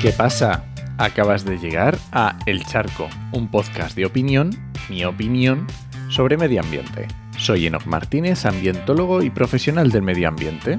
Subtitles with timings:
[0.00, 0.64] ¿Qué pasa?
[0.96, 4.50] Acabas de llegar a El Charco, un podcast de opinión,
[4.88, 5.66] mi opinión,
[6.08, 7.08] sobre medio ambiente.
[7.36, 10.78] Soy Enoch Martínez, ambientólogo y profesional del medio ambiente.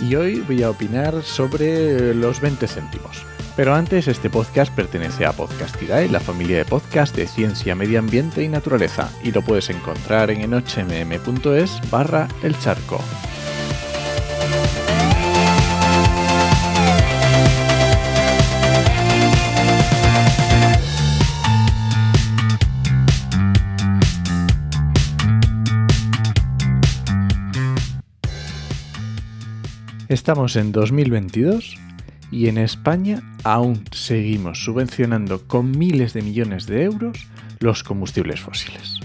[0.00, 3.26] Y hoy voy a opinar sobre los 20 céntimos.
[3.56, 8.42] Pero antes, este podcast pertenece a Podcastidae, la familia de podcast de ciencia, medio ambiente
[8.42, 12.98] y naturaleza, y lo puedes encontrar en enochmm.es barra el charco.
[30.08, 31.76] Estamos en 2022
[32.30, 37.26] y en España aún seguimos subvencionando con miles de millones de euros
[37.58, 39.00] los combustibles fósiles.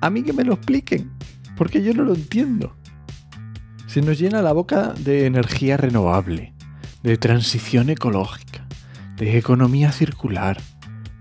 [0.00, 1.10] A mí que me lo expliquen,
[1.58, 2.74] porque yo no lo entiendo.
[3.86, 6.54] Se nos llena la boca de energía renovable,
[7.02, 8.66] de transición ecológica,
[9.18, 10.58] de economía circular,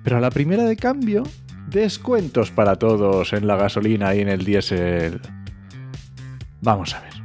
[0.01, 1.23] pero a la primera de cambio,
[1.69, 5.19] descuentos para todos en la gasolina y en el diésel.
[6.61, 7.22] Vamos a ver.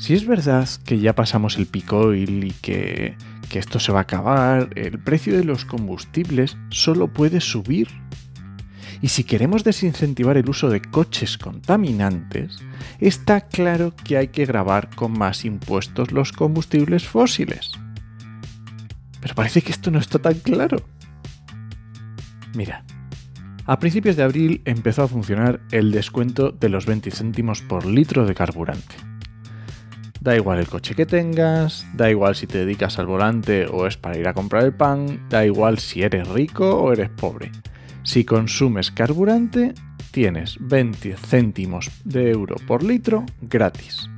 [0.00, 3.18] Si es verdad que ya pasamos el pico y que,
[3.50, 7.88] que esto se va a acabar, el precio de los combustibles solo puede subir.
[9.02, 12.60] Y si queremos desincentivar el uso de coches contaminantes,
[12.98, 17.70] está claro que hay que grabar con más impuestos los combustibles fósiles.
[19.20, 20.78] Pero parece que esto no está tan claro.
[22.54, 22.84] Mira,
[23.66, 28.24] a principios de abril empezó a funcionar el descuento de los 20 céntimos por litro
[28.24, 29.10] de carburante.
[30.20, 33.96] Da igual el coche que tengas, da igual si te dedicas al volante o es
[33.96, 37.50] para ir a comprar el pan, da igual si eres rico o eres pobre.
[38.02, 39.72] Si consumes carburante,
[40.10, 44.10] tienes 20 céntimos de euro por litro gratis.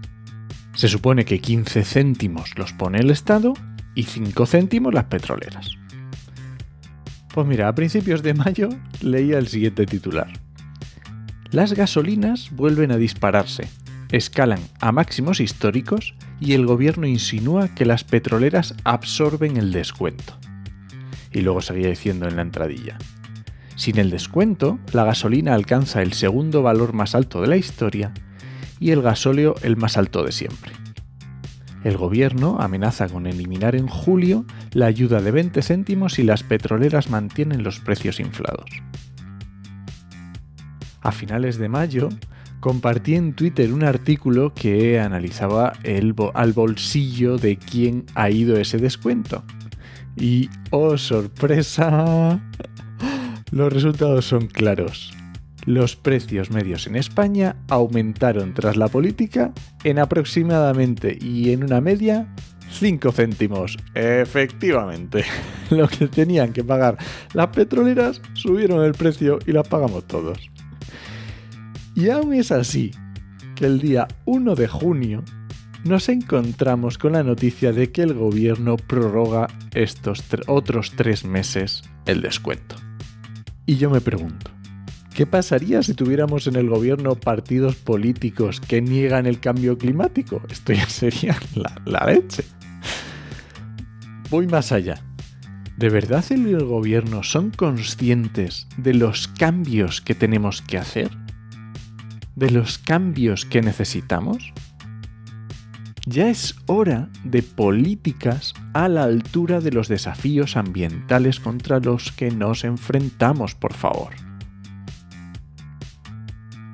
[0.74, 3.52] Se supone que 15 céntimos los pone el Estado
[3.94, 5.76] y 5 céntimos las petroleras.
[7.32, 8.70] Pues mira, a principios de mayo
[9.02, 10.32] leía el siguiente titular.
[11.52, 13.68] Las gasolinas vuelven a dispararse
[14.12, 20.38] escalan a máximos históricos y el gobierno insinúa que las petroleras absorben el descuento.
[21.32, 22.98] Y luego seguía diciendo en la entradilla.
[23.74, 28.12] Sin el descuento, la gasolina alcanza el segundo valor más alto de la historia
[28.78, 30.72] y el gasóleo el más alto de siempre.
[31.82, 37.10] El gobierno amenaza con eliminar en julio la ayuda de 20 céntimos si las petroleras
[37.10, 38.70] mantienen los precios inflados.
[41.00, 42.10] A finales de mayo,
[42.62, 48.78] compartí en Twitter un artículo que analizaba el al bolsillo de quién ha ido ese
[48.78, 49.42] descuento.
[50.16, 52.40] Y, oh sorpresa,
[53.50, 55.12] los resultados son claros.
[55.66, 59.52] Los precios medios en España aumentaron tras la política
[59.82, 62.32] en aproximadamente y en una media
[62.70, 63.76] 5 céntimos.
[63.94, 65.24] Efectivamente,
[65.70, 66.96] lo que tenían que pagar
[67.34, 70.51] las petroleras subieron el precio y las pagamos todos.
[71.94, 72.92] Y aún es así
[73.54, 75.22] que el día 1 de junio
[75.84, 82.22] nos encontramos con la noticia de que el gobierno prorroga estos otros tres meses el
[82.22, 82.76] descuento.
[83.66, 84.50] Y yo me pregunto,
[85.14, 90.40] ¿qué pasaría si tuviéramos en el gobierno partidos políticos que niegan el cambio climático?
[90.48, 92.44] Esto ya sería la, la leche.
[94.30, 95.02] Voy más allá.
[95.76, 101.21] ¿De verdad el gobierno son conscientes de los cambios que tenemos que hacer?
[102.42, 104.52] De los cambios que necesitamos?
[106.06, 112.32] Ya es hora de políticas a la altura de los desafíos ambientales contra los que
[112.32, 114.14] nos enfrentamos, por favor.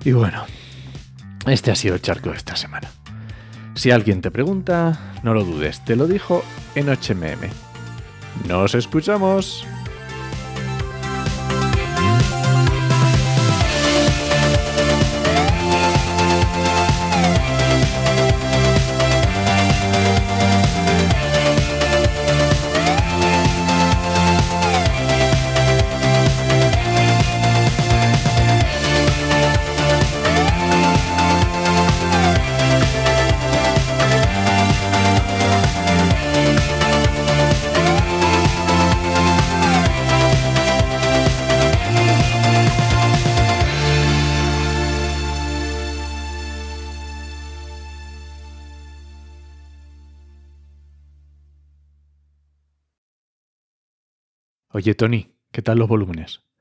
[0.06, 0.44] Y bueno,
[1.46, 2.88] este ha sido el charco de esta semana.
[3.74, 6.42] Si alguien te pregunta, no lo dudes, te lo dijo
[6.76, 7.46] en HMM.
[8.48, 9.66] ¡Nos escuchamos!
[54.70, 56.47] Oye, Tony, ¿qué tal los volúmenes?